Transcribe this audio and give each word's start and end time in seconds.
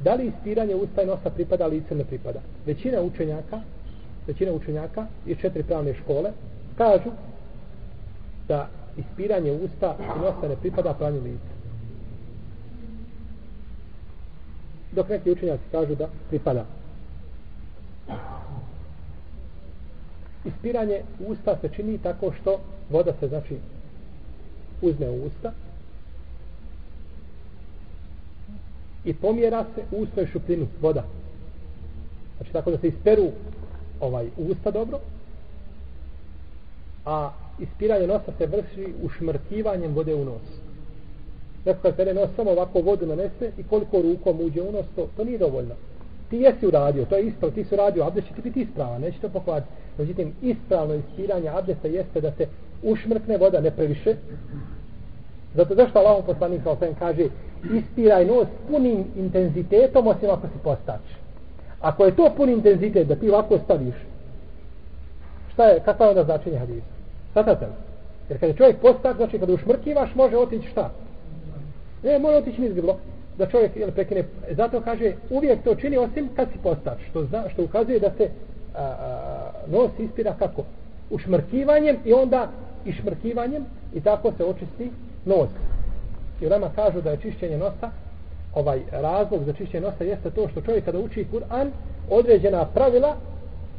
Da 0.00 0.14
li 0.14 0.26
ispiranje 0.26 0.74
usta 0.74 1.02
i 1.02 1.06
nosa 1.06 1.30
pripada 1.30 1.66
lice 1.66 1.94
ne 1.94 2.04
pripada? 2.04 2.40
Većina 2.66 3.00
učenjaka, 3.00 3.60
većina 4.26 4.52
učenjaka 4.52 5.06
iz 5.26 5.38
četiri 5.38 5.62
pravne 5.62 5.94
škole 5.94 6.30
kažu 6.76 7.10
da 8.48 8.68
ispiranje 8.96 9.52
usta 9.52 9.96
i 10.00 10.18
nosa 10.18 10.48
ne 10.48 10.56
pripada 10.56 10.94
pranju 10.94 11.20
lica. 11.20 11.52
Dok 14.92 15.08
neki 15.08 15.30
učenjaci 15.30 15.62
kažu 15.72 15.94
da 15.94 16.08
pripada. 16.28 16.64
Ispiranje 20.44 21.02
usta 21.26 21.56
se 21.60 21.68
čini 21.76 21.98
tako 21.98 22.32
što 22.40 22.60
voda 22.90 23.12
se 23.20 23.28
znači 23.28 23.56
uzme 24.82 25.10
u 25.10 25.26
usta 25.26 25.52
i 29.08 29.14
pomjera 29.14 29.64
se 29.74 29.82
u 29.96 30.04
i 30.22 30.26
šupljinu 30.26 30.66
voda. 30.80 31.04
Znači 32.36 32.52
tako 32.52 32.70
da 32.70 32.78
se 32.78 32.88
isperu 32.88 33.28
ovaj 34.00 34.26
usta 34.36 34.70
dobro, 34.70 34.98
a 37.04 37.30
ispiranje 37.58 38.06
nosa 38.06 38.32
se 38.38 38.46
vrši 38.46 38.94
ušmrkivanjem 39.02 39.94
vode 39.94 40.14
u 40.14 40.24
nos. 40.24 40.42
Neko 41.64 41.82
kad 41.82 41.96
pere 41.96 42.14
nos 42.14 42.30
samo 42.36 42.50
ovako 42.50 42.80
vodu 42.80 43.06
nanese 43.06 43.52
i 43.58 43.62
koliko 43.62 44.02
rukom 44.02 44.40
uđe 44.40 44.62
u 44.62 44.72
nos, 44.72 44.86
to, 44.96 45.08
to 45.16 45.24
nije 45.24 45.38
dovoljno. 45.38 45.74
Ti 46.30 46.36
jesi 46.36 46.66
uradio, 46.66 47.04
to 47.04 47.16
je 47.16 47.26
ispravo, 47.26 47.54
ti 47.54 47.64
si 47.64 47.76
radio, 47.76 48.04
abdest 48.04 48.28
će 48.28 48.34
ti 48.34 48.42
biti 48.42 48.60
ispravan, 48.60 49.00
neće 49.00 49.20
to 49.20 49.28
pokvariti. 49.28 49.70
Međutim, 49.98 50.32
ispravno 50.42 50.94
ispiranje 50.94 51.48
abdesta 51.48 51.88
jeste 51.88 52.20
da 52.20 52.32
se 52.32 52.46
ušmrkne 52.82 53.36
voda, 53.36 53.60
ne 53.60 53.70
previše. 53.70 54.16
Zato 55.54 55.74
zašto 55.74 55.98
Allahom 55.98 56.24
poslanik 56.26 56.62
kao 56.62 56.76
kaže 56.98 57.28
ispiraj 57.74 58.26
nos 58.26 58.48
punim 58.70 59.04
intenzitetom 59.16 60.06
osim 60.06 60.30
ako 60.30 60.46
si 60.46 60.58
postač. 60.62 61.00
Ako 61.80 62.04
je 62.04 62.16
to 62.16 62.30
pun 62.36 62.50
intenzitet 62.50 63.08
da 63.08 63.16
ti 63.16 63.30
ovako 63.30 63.58
staviš, 63.58 63.94
šta 65.52 65.64
je, 65.64 65.80
kakva 65.80 66.06
je 66.06 66.10
onda 66.10 66.24
značenje 66.24 66.58
hadisa? 66.58 66.86
Svatate 67.32 67.66
li? 67.66 67.72
Jer 68.28 68.40
kada 68.40 68.52
čovjek 68.52 68.76
postač, 68.80 69.16
znači 69.16 69.38
kada 69.38 69.52
ušmrkivaš, 69.52 70.14
može 70.14 70.36
otići 70.36 70.68
šta? 70.68 70.90
Ne, 72.02 72.18
može 72.18 72.36
otići 72.36 72.60
nizgrlo 72.60 72.96
da 73.38 73.46
čovjek 73.46 73.76
jel, 73.76 73.90
prekine. 73.90 74.24
Zato 74.50 74.80
kaže, 74.80 75.12
uvijek 75.30 75.62
to 75.64 75.74
čini 75.74 75.96
osim 75.96 76.28
kad 76.36 76.48
si 76.52 76.58
postač. 76.62 76.98
Što, 77.10 77.24
zna, 77.24 77.44
što 77.52 77.64
ukazuje 77.64 78.00
da 78.00 78.10
se 78.10 78.28
a, 78.74 78.82
a, 78.82 79.50
nos 79.66 79.90
ispira 79.98 80.34
kako? 80.38 80.64
Ušmrkivanjem 81.10 81.96
i 82.04 82.12
onda 82.12 82.48
išmrkivanjem 82.84 83.64
i 83.94 84.00
tako 84.00 84.32
se 84.32 84.44
očisti 84.44 84.90
nos. 85.24 85.48
I 86.40 86.46
ulema 86.46 86.70
kažu 86.74 87.00
da 87.00 87.10
je 87.10 87.20
čišćenje 87.22 87.58
nosa, 87.58 87.90
ovaj 88.54 88.80
razlog 88.92 89.44
za 89.44 89.52
čišćenje 89.52 89.86
nosa 89.86 90.04
jeste 90.04 90.30
to 90.30 90.48
što 90.48 90.60
čovjek 90.60 90.84
kada 90.84 90.98
uči 90.98 91.26
Kur'an, 91.32 91.70
određena 92.10 92.64
pravila, 92.64 93.16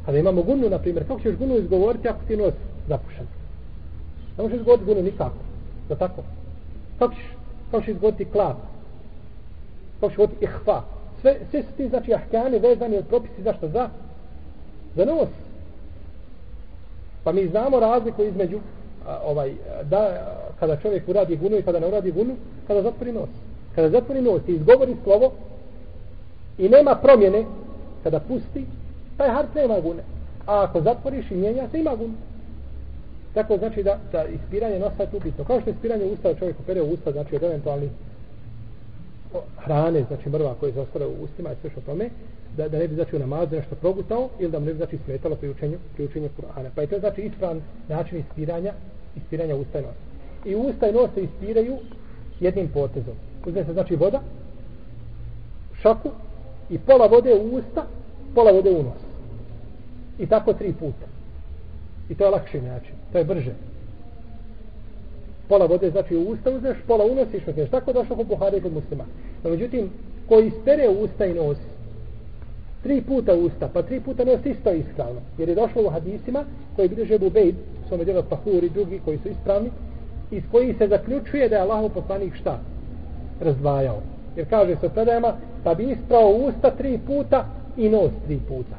kada 0.06 0.18
imamo 0.18 0.42
gunu, 0.42 0.70
na 0.70 0.78
primjer, 0.78 1.06
kako 1.08 1.20
ćeš 1.20 1.36
gunu 1.36 1.56
izgovoriti 1.56 2.08
ako 2.08 2.20
ti 2.28 2.36
nos 2.36 2.54
zapušen? 2.88 3.26
Ne 4.36 4.42
možeš 4.42 4.58
izgovoriti 4.58 4.84
gunu 4.84 5.02
nikako. 5.02 5.36
Da 5.88 5.96
tako? 5.96 6.22
Kako 6.98 7.14
ćeš, 7.14 7.24
kako 7.70 7.82
ćeš 7.82 7.88
izgovoriti 7.88 8.24
klap? 8.24 8.56
Kako 10.00 10.10
ćeš 10.10 10.12
izgovoriti 10.12 10.44
ihfa? 10.44 10.82
Sve, 11.20 11.36
sve 11.50 11.62
su 11.62 11.68
ti, 11.76 11.88
znači, 11.88 12.14
ahkani 12.14 12.58
vezani 12.58 12.96
od 12.96 13.06
propisi, 13.06 13.42
zašto? 13.42 13.68
Za, 13.68 13.88
za 14.96 15.04
nos. 15.04 15.28
Pa 17.24 17.32
mi 17.32 17.46
znamo 17.46 17.80
razliku 17.80 18.22
između 18.22 18.60
ovaj 19.24 19.54
da 19.82 20.32
kada 20.60 20.76
čovjek 20.76 21.08
uradi 21.08 21.36
gunu 21.36 21.56
i 21.56 21.62
kada 21.62 21.80
ne 21.80 21.86
uradi 21.86 22.12
gunu, 22.12 22.36
kada 22.66 22.82
zatvori 22.82 23.12
nos. 23.12 23.28
Kada 23.74 23.90
zatvori 23.90 24.20
nos 24.20 24.48
i 24.48 24.52
izgovori 24.52 24.96
slovo 25.04 25.32
i 26.58 26.68
nema 26.68 26.94
promjene, 26.94 27.44
kada 28.02 28.20
pusti, 28.20 28.64
taj 29.16 29.28
harf 29.28 29.54
nema 29.54 29.80
gune. 29.80 30.02
A 30.46 30.64
ako 30.64 30.80
zatvoriš 30.80 31.30
i 31.30 31.34
mijenja 31.34 31.68
se, 31.70 31.80
ima 31.80 31.96
gunu. 31.96 32.14
Tako 33.34 33.56
znači 33.56 33.82
da, 33.82 33.98
da 34.12 34.24
ispiranje 34.24 34.78
nosa 34.78 35.02
je 35.02 35.10
tu 35.10 35.20
bitno. 35.24 35.44
Kao 35.44 35.60
što 35.60 35.70
je 35.70 35.74
ispiranje 35.74 36.04
usta, 36.04 36.34
čovjek 36.34 36.60
opere 36.60 36.82
u 36.82 36.92
usta, 36.92 37.12
znači 37.12 37.36
od 37.36 37.42
eventualnih 37.42 37.90
hrane, 39.58 40.04
znači 40.08 40.28
mrva 40.28 40.54
koje 40.60 40.72
se 40.72 40.80
ostale 40.80 41.06
u 41.06 41.24
ustima 41.24 41.52
i 41.52 41.56
sve 41.60 41.70
što 41.70 41.80
tome, 41.80 42.10
da, 42.56 42.68
da 42.68 42.78
ne 42.78 42.88
bi 42.88 42.94
znači 42.94 43.16
u 43.16 43.18
namazu 43.18 43.56
nešto 43.56 43.74
progutao 43.74 44.28
ili 44.38 44.50
da 44.50 44.58
mu 44.58 44.66
ne 44.66 44.72
bi 44.72 44.76
znači 44.76 44.98
smetalo 45.04 45.36
pri 45.36 45.48
učenju, 45.48 45.78
pri 45.94 46.04
učenju 46.04 46.28
Kur'ana. 46.38 46.68
Pa 46.74 46.80
je 46.80 46.86
to 46.86 46.98
znači 46.98 47.20
ispravan 47.22 47.60
način 47.88 48.18
ispiranja, 48.18 48.72
ispiranja 49.16 49.56
usta 49.56 49.78
i 49.78 49.82
nosa. 49.82 50.10
I 50.44 50.54
usta 50.54 50.88
i 50.88 50.92
nos 50.92 51.10
se 51.14 51.22
ispiraju 51.22 51.76
jednim 52.40 52.68
potezom. 52.68 53.14
Uzme 53.46 53.64
se 53.64 53.72
znači 53.72 53.96
voda, 53.96 54.20
šaku 55.82 56.10
i 56.70 56.78
pola 56.78 57.06
vode 57.06 57.34
u 57.34 57.56
usta, 57.56 57.86
pola 58.34 58.52
vode 58.52 58.70
u 58.70 58.82
nos. 58.82 59.02
I 60.18 60.26
tako 60.26 60.52
tri 60.52 60.72
puta. 60.72 61.06
I 62.08 62.14
to 62.14 62.24
je 62.24 62.30
lakši 62.30 62.60
način, 62.60 62.94
to 63.12 63.18
je 63.18 63.24
brže. 63.24 63.54
Pola 65.48 65.66
vode 65.66 65.90
znači 65.90 66.16
u 66.16 66.22
usta 66.22 66.50
uzmeš, 66.50 66.76
pola 66.86 67.04
u 67.04 67.14
nos 67.14 67.34
i 67.34 67.40
šmakneš. 67.40 67.70
Tako 67.70 67.92
došlo 67.92 68.16
kod 68.16 68.26
Buhari 68.26 68.56
i 68.56 68.60
kod 68.60 68.72
muslima. 68.72 69.04
No, 69.44 69.50
međutim, 69.50 69.90
ko 70.28 70.38
ispere 70.38 70.88
usta 70.88 71.26
i 71.26 71.34
nos, 71.34 71.58
tri 72.82 73.02
puta 73.02 73.34
usta, 73.34 73.68
pa 73.68 73.82
tri 73.82 74.00
puta 74.00 74.24
nos 74.24 74.46
isto 74.46 74.72
ispravno. 74.72 75.20
Jer 75.38 75.48
je 75.48 75.54
došlo 75.54 75.82
u 75.82 75.90
hadisima 75.90 76.44
koji 76.76 76.88
bilježe 76.88 77.18
Bubejd, 77.18 77.54
svome 77.90 78.04
djelo 78.04 78.22
Tahur 78.22 78.64
i 78.64 78.70
drugi 78.70 79.00
koji 79.04 79.18
su 79.18 79.28
ispravni, 79.28 79.70
iz 80.30 80.42
koji 80.52 80.74
se 80.74 80.88
zaključuje 80.88 81.48
da 81.48 81.56
je 81.56 81.62
Allah 81.62 81.90
poslanik 81.94 82.34
šta? 82.34 82.58
Razdvajao. 83.40 83.98
Jer 84.36 84.46
kaže 84.50 84.76
se 84.80 84.88
predajama, 84.88 85.32
pa 85.64 85.74
bi 85.74 85.90
isprao 85.90 86.28
usta 86.28 86.70
tri 86.70 86.98
puta 87.06 87.44
i 87.76 87.88
nos 87.88 88.10
tri 88.26 88.38
puta. 88.48 88.76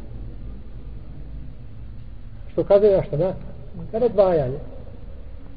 Što 2.51 2.63
kaže 2.63 2.91
na 2.91 3.03
šta, 3.03 3.17
na? 3.17 3.33
Na 3.93 3.99
razdvajanje. 3.99 4.57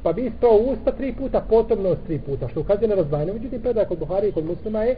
Pa 0.02 0.12
bi 0.12 0.26
isprao 0.26 0.56
usta 0.56 0.92
tri 0.92 1.14
puta, 1.18 1.40
potom 1.48 1.82
nos 1.82 1.98
tri 2.06 2.18
puta. 2.18 2.48
Što 2.48 2.60
ukazuje 2.60 2.88
na 2.88 2.94
razdvajanje. 2.94 3.32
Međutim, 3.32 3.60
predaja 3.60 3.88
kod 3.88 3.98
Buhari 3.98 4.28
i 4.28 4.32
kod 4.32 4.44
muslima 4.44 4.82
je 4.82 4.96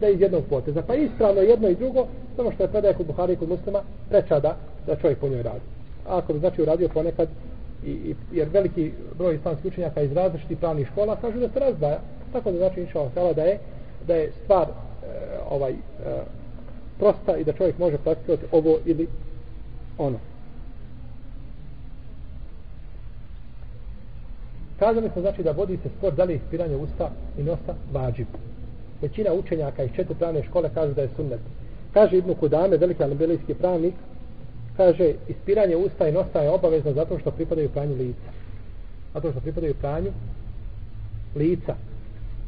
da 0.00 0.06
je 0.06 0.14
iz 0.14 0.20
jednog 0.20 0.44
poteza. 0.50 0.82
Pa 0.82 0.94
ispravno 0.94 1.40
jedno 1.40 1.68
i 1.68 1.74
drugo, 1.74 2.06
samo 2.36 2.52
što 2.52 2.62
je 2.62 2.68
predaja 2.68 2.94
kod 2.94 3.06
Buhari 3.06 3.32
i 3.32 3.36
kod 3.36 3.48
muslima, 3.48 3.82
preča 4.08 4.40
da, 4.40 4.56
da 4.86 4.96
čovjek 4.96 5.18
po 5.18 5.28
njoj 5.28 5.42
radi. 5.42 5.64
A 6.08 6.18
ako 6.18 6.32
bi 6.32 6.38
znači 6.38 6.62
uradio 6.62 6.88
ponekad, 6.88 7.28
i, 7.86 7.90
i, 7.90 8.14
jer 8.32 8.48
veliki 8.48 8.92
broj 9.18 9.34
islamskih 9.34 9.72
učenjaka 9.72 10.02
iz 10.02 10.12
različitih 10.12 10.58
pravnih 10.58 10.88
škola 10.92 11.16
kažu 11.20 11.40
da 11.40 11.48
se 11.48 11.58
razdaja. 11.60 12.00
Tako 12.32 12.50
da 12.50 12.58
znači 12.58 12.80
inša 12.80 12.98
Allah 12.98 13.36
da 13.36 13.42
je, 13.42 13.58
da 14.06 14.14
je 14.14 14.32
stvar 14.44 14.68
e, 14.68 14.72
ovaj 15.50 15.72
e, 15.72 15.76
prosta 16.98 17.36
i 17.36 17.44
da 17.44 17.52
čovjek 17.52 17.78
može 17.78 17.98
praktikovati 17.98 18.44
ovo 18.52 18.78
ili 18.84 19.08
ono. 19.98 20.18
Kazali 24.78 25.10
smo 25.12 25.22
znači 25.22 25.42
da 25.42 25.50
vodi 25.52 25.78
se 25.82 25.88
sport 25.98 26.16
da 26.16 26.24
li 26.24 26.34
ispiranje 26.34 26.76
usta 26.76 27.10
i 27.38 27.42
nosa 27.42 27.74
vađib 27.92 28.26
većina 29.02 29.32
učenjaka 29.32 29.82
iz 29.82 29.90
četiri 29.96 30.14
pravne 30.14 30.42
škole 30.42 30.70
kažu 30.74 30.94
da 30.94 31.02
je 31.02 31.08
sunnet. 31.16 31.40
Kaže 31.94 32.16
Ibnu 32.16 32.34
Kudame, 32.34 32.76
veliki 32.76 33.02
alibelijski 33.02 33.54
pravnik, 33.54 33.94
kaže, 34.78 35.14
ispiranje 35.28 35.76
usta 35.76 36.08
i 36.08 36.12
nosa 36.12 36.40
je 36.40 36.50
obavezno 36.50 36.92
zato 36.92 37.18
što 37.18 37.30
pripadaju 37.30 37.68
pranju 37.68 37.94
lica. 37.94 38.30
Zato 39.14 39.30
što 39.30 39.40
pripadaju 39.40 39.74
pranju 39.74 40.10
lica. 41.36 41.74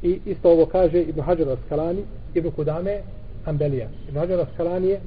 I 0.02 0.20
isto 0.24 0.50
ovo 0.50 0.66
kaže 0.66 1.02
Ibn 1.02 1.20
Hajar 1.20 1.48
Askalani, 1.48 2.02
Ibn 2.34 2.50
Kudame, 2.50 3.00
Ambelija. 3.44 3.88
Ibn 4.08 4.18
Hajar 4.18 4.40
Askalani 4.40 4.88
je 4.88 5.00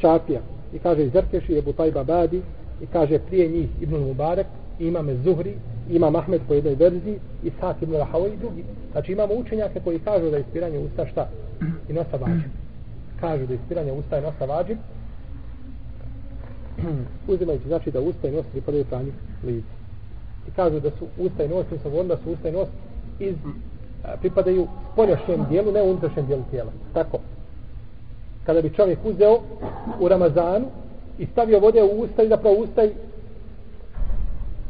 Šafija. 0.00 0.40
I 0.74 0.78
kaže 0.78 1.08
Zrkeši, 1.08 1.58
Ebu 1.58 1.72
Tajba 1.72 2.04
Badi, 2.04 2.42
i 2.82 2.86
kaže 2.92 3.18
prije 3.18 3.48
njih 3.48 3.68
Ibn 3.80 3.96
Mubarek, 3.96 4.46
imame 4.78 5.14
Zuhri, 5.24 5.54
ima 5.90 6.10
Mahmed 6.10 6.40
po 6.48 6.54
jednoj 6.54 6.74
verziji 6.74 7.18
i 7.44 7.50
Sak 7.60 7.82
ibn 7.82 7.92
Rahawa 7.92 8.34
i 8.34 8.36
drugi. 8.36 8.64
Znači 8.92 9.12
imamo 9.12 9.34
učenjake 9.34 9.80
koji 9.84 9.98
kažu 9.98 10.30
da 10.30 10.36
je 10.36 10.40
ispiranje 10.40 10.78
usta 10.78 11.06
šta? 11.06 11.28
I 11.88 11.92
nosa 11.92 12.16
vađib. 12.16 12.50
Kažu 13.20 13.46
da 13.46 13.52
je 13.52 13.58
ispiranje 13.62 13.92
usta 13.92 14.18
i 14.18 14.22
nosa 14.22 14.44
vađib. 14.44 14.78
Uzimajući 17.32 17.68
znači 17.68 17.90
da 17.90 18.00
usta 18.00 18.28
i 18.28 18.32
nos 18.32 18.46
pripadaju 18.52 18.84
pranju 18.84 19.12
lica. 19.46 19.74
I 20.48 20.50
kažu 20.50 20.80
da 20.80 20.90
su 20.90 21.06
usta 21.18 21.44
i 21.44 21.48
nos, 21.48 21.66
mi 21.70 21.78
smo 21.78 21.90
govorili 21.90 22.16
da 22.16 22.22
su 22.22 22.32
usta 22.32 22.48
i 22.48 22.52
nos 22.52 22.68
iz, 23.18 23.34
a, 24.04 24.16
pripadaju 24.16 24.66
spoljašnjem 24.92 25.46
dijelu, 25.48 25.72
ne 25.72 25.82
unutrašnjem 25.82 26.26
dijelu 26.26 26.42
tijela. 26.50 26.72
Tako. 26.94 27.18
Kada 28.46 28.62
bi 28.62 28.74
čovjek 28.74 28.98
uzeo 29.04 29.38
u 30.00 30.08
Ramazanu 30.08 30.66
i 31.18 31.26
stavio 31.26 31.60
vode 31.60 31.82
u 31.82 32.00
usta 32.00 32.22
i 32.22 32.28
zapravo 32.28 32.56
usta 32.56 32.84
i 32.84 32.92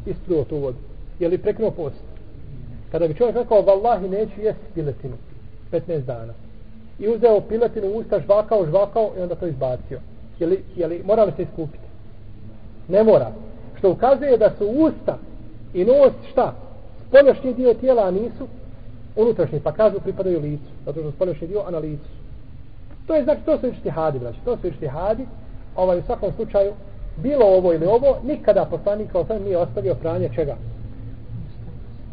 ispruo 0.06 0.44
tu 0.44 0.56
vodu 0.56 0.78
je 1.18 1.28
li 1.28 1.38
preknuo 1.38 1.70
post? 1.70 2.02
Kada 2.92 3.08
bi 3.08 3.14
čovjek 3.14 3.36
rekao, 3.36 3.62
vallahi 3.62 4.08
neću 4.08 4.40
jesti 4.40 4.64
piletinu 4.74 5.16
15 5.72 6.00
dana. 6.00 6.32
I 6.98 7.08
uzeo 7.08 7.40
piletinu 7.40 7.86
u 7.86 7.98
usta, 7.98 8.20
žvakao, 8.20 8.66
žvakao 8.66 9.10
i 9.18 9.20
onda 9.20 9.34
to 9.34 9.46
izbacio. 9.46 10.00
Je 10.38 10.46
li, 10.46 10.64
je 10.76 10.86
li 10.86 11.02
mora 11.04 11.24
li 11.24 11.32
se 11.36 11.42
iskupiti? 11.42 11.83
Ne 12.88 13.02
mora. 13.02 13.32
Što 13.78 13.90
ukazuje 13.90 14.38
da 14.38 14.50
su 14.58 14.66
usta 14.66 15.18
i 15.74 15.84
nos 15.84 16.12
šta? 16.30 16.54
Spoljašnji 17.08 17.54
dio 17.54 17.74
tijela, 17.74 18.06
a 18.06 18.10
nisu 18.10 18.46
unutrašnji. 19.16 19.60
Pa 19.60 19.72
kažu 19.72 20.00
pripadaju 20.00 20.40
licu. 20.40 20.70
Zato 20.86 21.00
što 21.00 21.10
spoljašnji 21.10 21.48
dio, 21.48 21.62
a 21.66 21.70
na 21.70 21.78
licu. 21.78 22.08
To 23.06 23.14
je 23.14 23.24
znači, 23.24 23.40
to 23.44 23.58
su 23.58 23.68
ištihadi, 23.68 24.18
braći. 24.18 24.38
to 24.44 24.56
su 24.56 24.66
ištihadi, 24.66 25.26
ovaj, 25.76 25.98
u 25.98 26.02
svakom 26.02 26.32
slučaju, 26.32 26.72
bilo 27.16 27.46
ovo 27.46 27.72
ili 27.72 27.86
ovo, 27.86 28.16
nikada 28.24 28.64
poslanik 28.64 29.12
kao 29.12 29.24
sam 29.24 29.42
nije 29.42 29.58
ostavio 29.58 29.94
pranje 29.94 30.30
čega? 30.34 30.56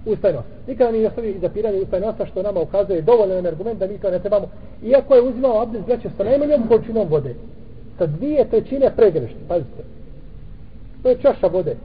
Ustajnost. 0.06 0.48
Nikada 0.68 0.92
nije 0.92 1.08
ostavio 1.08 1.30
izapiranje 1.30 1.82
ustajnosta, 1.82 2.26
što 2.26 2.44
nama 2.44 2.62
ukazuje 2.62 3.02
dovoljan 3.02 3.46
argument 3.46 3.80
da 3.80 3.88
mi 3.88 3.98
to 3.98 4.12
ne 4.12 4.20
trebamo. 4.20 4.48
Iako 4.84 5.16
je 5.16 5.22
uzimao 5.22 5.62
abdest, 5.62 5.86
braće, 5.86 6.10
sa 6.18 6.24
najmanjom 6.24 6.68
količinom 6.68 7.08
vode, 7.08 7.36
sa 7.98 8.06
dvije 8.06 8.50
trećine 8.50 8.92
pregrešti, 8.96 9.40
pazite. 9.48 9.84
To 11.02 11.10
je 11.10 11.18
čaša 11.22 11.48
vode. 11.48 11.76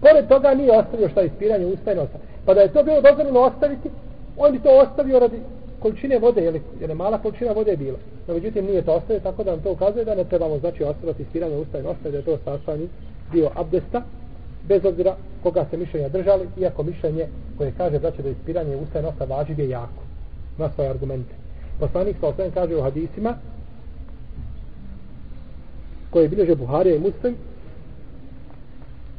Pored 0.00 0.28
toga 0.28 0.54
nije 0.54 0.78
ostavio 0.78 1.08
šta 1.08 1.22
ispiranje 1.22 1.66
ustajnosta. 1.66 2.18
Pa 2.44 2.54
da 2.54 2.60
je 2.60 2.72
to 2.72 2.82
bilo 2.82 3.00
dozvoljeno 3.00 3.40
ostaviti, 3.40 3.90
on 4.36 4.52
bi 4.52 4.58
to 4.58 4.70
ostavio 4.70 5.18
radi 5.18 5.40
količine 5.78 6.18
vode, 6.18 6.40
jer, 6.40 6.60
jer 6.80 6.90
je 6.90 6.94
mala 6.94 7.18
količina 7.18 7.52
vode 7.52 7.70
je 7.70 7.76
bila. 7.76 7.98
No, 8.26 8.34
međutim, 8.34 8.66
nije 8.66 8.82
to 8.82 8.92
ostavio, 8.92 9.20
tako 9.20 9.44
da 9.44 9.50
nam 9.50 9.60
to 9.60 9.72
ukazuje 9.72 10.04
da 10.04 10.14
ne 10.14 10.24
trebamo 10.24 10.58
znači 10.58 10.84
ostaviti 10.84 11.22
ispiranje 11.22 11.56
ustajnosta, 11.56 12.10
da 12.10 12.16
je 12.16 12.22
to 12.22 12.38
sastavni 12.44 12.88
dio 13.32 13.50
abdesta, 13.54 14.02
bez 14.68 14.84
obzira 14.84 15.16
koga 15.42 15.66
se 15.70 15.76
mišljenja 15.76 16.08
držali, 16.08 16.48
iako 16.60 16.82
mišljenje 16.82 17.26
koje 17.58 17.72
kaže 17.76 17.98
da 17.98 18.10
će 18.10 18.22
da 18.22 18.28
ispiranje 18.28 18.76
nosa 18.76 19.24
važi 19.24 19.54
je 19.58 19.68
jako. 19.68 20.02
Na 20.58 20.70
svoje 20.74 20.90
argumente. 20.90 21.34
Poslanik 21.80 22.16
sa 22.20 22.26
osvijem 22.26 22.52
kaže 22.52 22.76
u 22.76 22.82
hadisima, 22.82 23.34
koje 26.10 26.28
bilježe 26.28 26.54
Buharija 26.54 26.96
i 26.96 26.98
Muslim, 26.98 27.36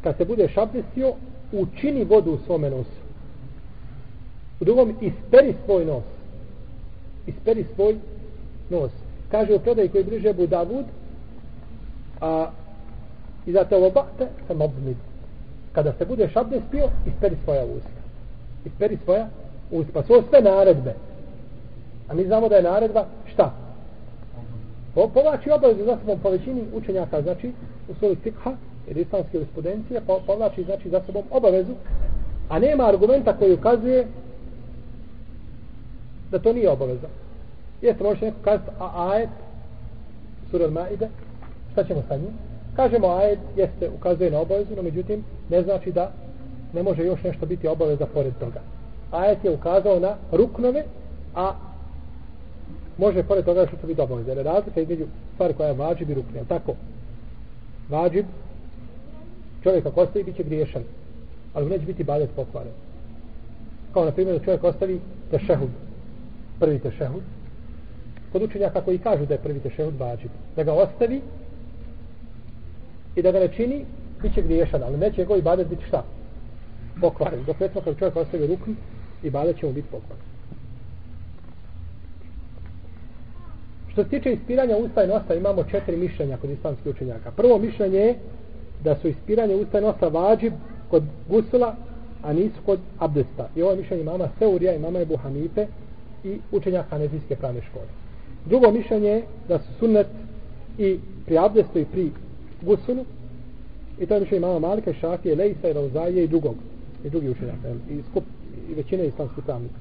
kad 0.04 0.18
se 0.18 0.26
budeš 0.26 0.58
abdestio, 0.58 1.14
učini 1.52 2.04
vodu 2.04 2.32
u 2.32 2.38
svome 2.46 2.70
nosu. 2.70 3.00
U 4.60 4.66
drugom, 4.66 4.96
isperi 5.02 5.54
svoj 5.66 5.86
nos. 5.86 6.04
Isperi 7.28 7.66
svoj 7.76 7.98
nos. 8.70 8.92
Kaže 9.32 9.54
u 9.56 9.60
predaj 9.60 9.88
koji 9.88 10.04
bliže 10.04 10.34
Budavud, 10.34 10.86
a 12.22 12.52
i 13.46 13.52
za 13.52 13.66
ovo 13.72 13.90
bate, 13.90 14.28
sam 14.48 14.62
obmid. 14.62 14.98
Kada 15.72 15.94
se 15.98 16.06
budeš 16.06 16.36
abdestio, 16.36 16.90
isperi 17.08 17.36
svoja 17.44 17.66
usta. 17.66 18.00
Isperi 18.66 18.98
svoja 19.04 19.28
usta. 19.72 19.94
Pa 19.94 20.04
su 20.04 20.24
sve 20.30 20.42
naredbe. 20.42 20.94
A 22.08 22.14
mi 22.14 22.26
znamo 22.26 22.50
da 22.50 22.56
je 22.56 22.64
naredba 22.64 23.06
šta? 23.34 23.54
Po, 24.96 25.08
povlači 25.08 25.52
obavezu 25.52 25.86
za 25.86 25.98
sobom 25.98 26.20
po 26.20 26.30
većini 26.30 26.64
učenjaka, 26.74 27.22
znači 27.22 27.52
u 27.90 27.94
svoju 27.94 28.16
cikha, 28.24 28.52
jer 28.90 28.98
islamske 28.98 29.38
jurisprudencije, 29.38 30.02
povlači 30.26 30.64
znači 30.64 30.90
za 30.90 31.02
sobom 31.06 31.24
obavezu, 31.32 31.74
a 32.50 32.60
nema 32.60 32.88
argumenta 32.88 33.38
koji 33.38 33.54
ukazuje 33.54 34.08
da 36.32 36.40
to 36.40 36.54
nije 36.54 36.70
obaveza. 36.70 37.08
Jeste, 37.82 38.04
možete 38.04 38.26
neko 38.26 38.38
kazati, 38.44 38.72
a 38.80 39.12
ajet, 39.12 39.30
sura 40.52 40.70
Maide, 40.70 41.10
šta 41.72 41.84
ćemo 41.84 42.04
sa 42.08 42.16
njim? 42.16 42.34
Kažemo 42.76 43.08
ajet, 43.08 43.40
jeste, 43.56 43.90
ukazuje 43.98 44.32
na 44.32 44.40
obavezu, 44.40 44.76
no 44.76 44.82
međutim, 44.82 45.24
ne 45.50 45.62
znači 45.62 45.92
da 45.92 46.12
ne 46.74 46.84
može 46.84 47.04
još 47.04 47.24
nešto 47.24 47.46
biti 47.46 47.68
obaveza 47.68 48.06
pored 48.06 48.34
toga. 48.40 48.62
Ajet 49.12 49.44
je 49.44 49.52
ukazao 49.52 50.00
na 50.00 50.16
ruknove, 50.32 50.84
a 51.36 51.54
može 52.98 53.24
pored 53.24 53.46
toga 53.46 53.68
što 53.68 53.88
biti 53.88 54.02
obaveza. 54.02 54.32
Jer 54.32 54.46
razlika 54.46 54.82
između 54.82 55.06
stvari 55.34 55.54
koja 55.54 55.68
je 55.68 55.74
vađib 55.74 56.10
i 56.10 56.14
rukne. 56.14 56.44
Tako, 56.48 56.74
vađib, 57.90 58.26
čovjek 59.64 59.86
ako 59.86 60.02
ostavi, 60.02 60.24
bit 60.24 60.36
će 60.36 60.44
griješan. 60.44 60.84
Ali 61.54 61.70
neće 61.70 61.86
biti 61.86 62.04
badet 62.04 62.30
pokvaren. 62.36 62.72
Kao 63.94 64.06
na 64.06 64.12
primjer 64.12 64.38
da 64.38 64.46
čovjek 64.46 64.64
ostavi 64.64 65.00
tešehud, 65.32 65.70
prvi 66.60 66.80
tešehud. 66.80 67.24
Kod 68.32 68.42
učenjaka 68.42 68.82
koji 68.82 68.98
kažu 68.98 69.26
da 69.26 69.34
je 69.34 69.40
prvi 69.44 69.60
tešehud 69.60 70.00
vađib, 70.00 70.32
da 70.56 70.64
ga 70.64 70.74
ostavi 70.74 71.22
i 73.16 73.22
da 73.22 73.32
ga 73.32 73.40
ne 73.40 73.48
čini, 73.48 73.86
bit 74.22 74.34
će 74.34 74.42
griješan, 74.42 74.84
ali 74.84 74.98
neće 74.98 75.22
njegov 75.22 75.38
ibadet 75.38 75.68
biti 75.68 75.86
šta? 75.88 76.04
Pokvaren. 77.02 77.44
Dok 77.46 77.60
recimo 77.60 77.82
kad 77.82 78.00
čovjek 78.00 78.16
ostavi 78.16 78.48
ruku, 78.48 78.72
ibadet 79.24 79.60
će 79.60 79.66
mu 79.66 79.74
biti 79.74 79.88
pokvaren. 79.92 80.24
Što 83.92 84.04
se 84.04 84.10
tiče 84.10 84.34
ispiranja 84.34 84.78
usta 84.78 85.04
i 85.04 85.08
nosa, 85.08 85.36
imamo 85.36 85.64
četiri 85.64 85.98
mišljenja 85.98 86.38
kod 86.38 86.50
islamskih 86.50 86.88
učenjaka. 86.88 87.32
Prvo 87.32 87.58
mišljenje 87.58 88.00
je 88.00 88.16
da 88.84 88.96
su 88.96 89.08
ispiranje 89.08 89.56
usta 89.56 89.80
i 89.80 89.82
nosa 89.82 90.08
vađib 90.08 90.54
kod 90.90 91.04
gusula, 91.30 91.76
a 92.24 92.34
nisu 92.34 92.56
kod 92.66 92.80
abdesta. 93.00 93.50
I 93.56 93.62
ovo 93.62 93.72
je 93.72 93.78
mišljenje 93.78 94.04
mama 94.04 94.30
Seurija 94.40 94.76
i 94.76 94.80
mama 94.80 95.00
Ebu 95.00 95.18
Hanife 95.18 95.68
i 96.24 96.38
učenja 96.52 96.84
Hanefijske 96.90 97.36
pravne 97.36 97.62
škole. 97.62 97.86
Drugo 98.46 98.72
mišljenje 98.72 99.10
je 99.10 99.24
da 99.48 99.60
su 99.60 99.74
sunnet 99.80 100.08
i 100.78 101.00
pri 101.26 101.38
abdestu 101.38 101.80
i 101.80 101.86
pri 101.86 102.12
gusulu, 102.62 103.06
i 104.00 104.06
to 104.06 104.14
je 104.14 104.20
mišljenje 104.20 104.46
mama 104.48 104.60
Malika, 104.60 104.94
Šafije, 104.94 105.36
Lejsa 105.36 105.70
i 105.70 105.74
Rauzaje 105.74 106.24
i 106.24 106.28
drugog, 106.28 106.56
i 107.06 107.10
drugi 107.10 107.30
učenjaka, 107.30 107.70
i, 107.90 108.02
skup, 108.12 108.24
i 108.72 108.74
većine 108.74 109.08
islamskih 109.08 109.44
pravnika. 109.44 109.76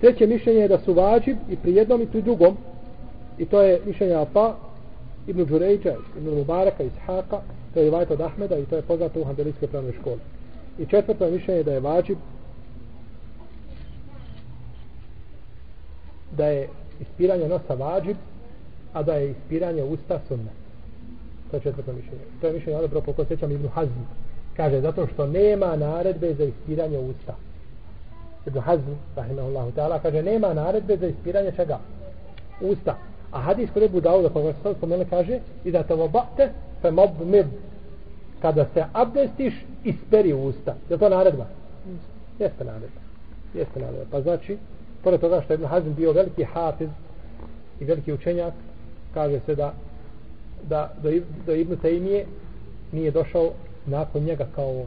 Treće 0.00 0.26
mišljenje 0.26 0.60
je 0.60 0.68
da 0.68 0.78
su 0.78 0.94
vađib 0.94 1.36
i 1.50 1.56
pri 1.56 1.74
jednom 1.74 2.02
i 2.02 2.06
pri 2.06 2.22
drugom, 2.22 2.56
I 3.38 3.44
to 3.44 3.62
je 3.62 3.80
mišljenje 3.86 4.14
Afa, 4.14 4.54
Ibn 5.26 5.44
Đurejđa, 5.44 5.94
Ibn 6.16 6.30
Mubaraka, 6.34 6.84
Ishaqa, 6.84 7.40
to 7.74 7.80
je 7.80 7.90
Vajta 7.90 8.14
od 8.14 8.20
Ahmeda 8.20 8.58
i 8.58 8.64
to 8.64 8.76
je 8.76 8.82
poznato 8.82 9.20
u 9.20 9.24
Hanbelijskoj 9.24 9.68
pravnoj 9.68 9.92
školi. 10.00 10.20
I 10.78 10.86
četvrto 10.86 11.24
je 11.24 11.30
mišljenje 11.30 11.62
da 11.62 11.72
je 11.72 11.80
vađib 11.80 12.18
da 16.36 16.46
je 16.46 16.68
ispiranje 17.00 17.48
nosa 17.48 17.74
vađib, 17.74 18.16
a 18.92 19.02
da 19.02 19.14
je 19.14 19.30
ispiranje 19.30 19.82
usta 19.82 20.20
sunnet. 20.28 20.52
To 21.50 21.56
je 21.56 21.60
četvrto 21.60 21.92
mišljenje. 21.92 22.24
To 22.40 22.46
je 22.46 22.52
mišljenje, 22.52 22.80
dobro, 22.80 23.00
koliko 23.00 23.24
sećam 23.24 23.52
Ibn 23.52 23.68
Hazm. 23.68 24.00
Kaže, 24.56 24.80
zato 24.80 25.06
što 25.06 25.26
nema 25.26 25.76
naredbe 25.76 26.34
za 26.34 26.44
ispiranje 26.44 26.98
usta. 26.98 27.34
Ibn 28.46 28.58
Hazm, 28.58 28.90
rahimahullahu 29.16 29.70
ta'ala, 29.76 30.02
kaže, 30.02 30.22
nema 30.22 30.54
naredbe 30.54 30.96
za 30.96 31.06
ispiranje 31.06 31.52
čega? 31.56 31.78
Usta. 32.60 32.96
A 33.32 33.40
hadis 33.40 33.70
kod 33.70 33.82
Ebu 33.82 34.00
Dauda, 34.00 34.28
pa 34.28 34.34
koga 34.34 34.52
se 34.52 34.62
sad 34.62 34.76
spomenuli, 34.76 35.08
kaže 35.10 35.38
i 35.64 35.70
da 35.70 35.82
te 35.82 35.94
vobate 35.94 36.50
fe 36.82 36.90
mob. 36.90 37.10
Kada 38.42 38.66
se 38.74 38.84
abdestiš, 38.92 39.54
isperi 39.84 40.32
usta. 40.32 40.74
Je 40.90 40.98
to 40.98 41.08
naredba? 41.08 41.46
Jeste 42.38 42.64
naredba. 42.64 43.00
Jeste 43.54 43.80
naredba. 43.80 44.04
Pa 44.10 44.20
znači, 44.20 44.58
pored 45.04 45.20
toga 45.20 45.40
što 45.40 45.52
je 45.52 45.54
Ibn 45.54 45.66
Hazm 45.66 45.90
bio 45.96 46.12
veliki 46.12 46.44
hafiz 46.44 46.88
i 47.80 47.84
veliki 47.84 48.12
učenjak, 48.12 48.54
kaže 49.14 49.40
se 49.46 49.54
da 49.54 49.72
da 50.68 50.92
do, 51.02 51.10
do 51.46 51.54
Ibn 51.54 51.76
Taymije 51.76 52.24
nije 52.92 53.10
došao 53.10 53.50
nakon 53.86 54.22
njega 54.22 54.46
kao 54.54 54.84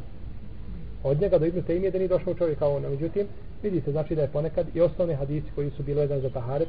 od 1.04 1.22
njega 1.22 1.38
do 1.38 1.46
Ibn 1.46 1.60
Taymije 1.68 1.92
da 1.92 1.98
nije 1.98 2.08
došao 2.08 2.34
čovjek 2.34 2.60
kao 2.60 2.75
on. 2.75 2.82
Međutim, 2.82 3.28
vidi 3.64 3.82
se 3.82 3.92
znači 3.92 4.16
da 4.16 4.22
je 4.22 4.28
ponekad 4.28 4.66
i 4.74 4.82
osnovne 4.82 5.16
hadisi 5.16 5.48
koji 5.56 5.70
su 5.70 5.84
bili 5.84 6.02
jedan 6.02 6.22
za 6.22 6.30
taharet 6.30 6.68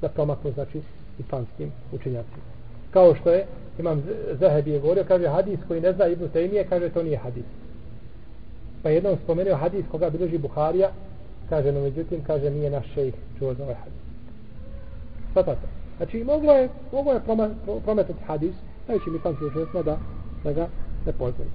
da 0.00 0.08
promaknu 0.08 0.52
znači 0.52 0.80
islamskim 1.18 1.72
učenjacima. 1.92 2.44
Kao 2.90 3.14
što 3.14 3.30
je, 3.30 3.46
imam 3.78 4.02
Zahebi 4.40 4.70
je 4.70 4.80
govorio, 4.80 5.04
kaže 5.08 5.28
hadis 5.28 5.58
koji 5.68 5.80
ne 5.80 5.92
zna 5.92 6.06
Ibnu 6.06 6.28
Tejmije, 6.28 6.66
kaže 6.68 6.88
to 6.88 7.02
nije 7.02 7.18
hadis. 7.18 7.44
Pa 8.82 8.90
jednom 8.90 9.16
spomenuo 9.24 9.56
hadis 9.56 9.84
koga 9.90 10.10
bilježi 10.10 10.38
Buharija, 10.38 10.90
kaže, 11.48 11.72
no 11.72 11.80
međutim, 11.80 12.24
kaže, 12.26 12.50
nije 12.50 12.70
naš 12.70 12.86
šejh 12.94 13.14
čuo 13.38 13.54
za 13.54 13.62
ovaj 13.62 13.74
hadis. 13.74 14.00
Svatate. 15.32 15.66
Znači, 15.96 16.24
moglo 16.24 16.52
je, 16.52 16.68
moglo 16.92 17.12
je 17.12 17.20
prometati 17.84 18.24
hadis, 18.26 18.54
najvećim 18.88 19.16
islamskim 19.16 19.46
učenjacima 19.48 19.82
da, 19.82 19.98
da 20.44 20.52
ga 20.52 20.68
ne 21.06 21.12
poznaju. 21.12 21.50